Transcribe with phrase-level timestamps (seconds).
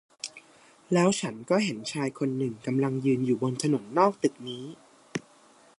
[0.93, 4.65] แล้วฉันก็เห็นชายคนหนึ่งกำลังยืนอยู่บนถนนนอกตึกนี้